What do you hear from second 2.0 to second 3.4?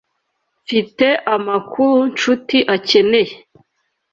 Nshuti akeneye.